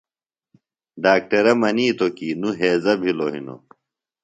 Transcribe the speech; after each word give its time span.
ڈاکٹرہ 1.03 1.53
منِیتوۡ 1.61 2.13
کی 2.17 2.27
نوۡ 2.41 2.55
ہیضہ 2.59 2.93
بِھلو 3.01 3.27
ہِنوۡ۔ 3.33 3.61